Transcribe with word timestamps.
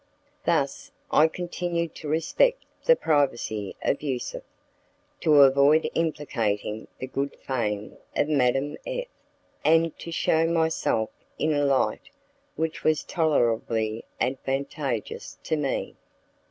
Thus 0.45 0.91
I 1.11 1.27
continued 1.27 1.93
to 1.97 2.07
respect 2.07 2.65
the 2.85 2.95
privacy 2.95 3.75
of 3.83 4.01
Yusuf, 4.01 4.41
to 5.19 5.41
avoid 5.41 5.91
implicating 5.93 6.87
the 6.97 7.05
good 7.05 7.35
fame 7.45 7.97
of 8.15 8.27
Madame 8.27 8.77
F, 8.83 9.05
and 9.63 9.95
to 9.99 10.11
shew 10.11 10.47
myself 10.49 11.11
in 11.37 11.53
a 11.53 11.65
light 11.65 12.09
which 12.55 12.83
was 12.83 13.03
tolerably 13.03 14.03
advantageous 14.19 15.37
to 15.43 15.55
me. 15.55 15.93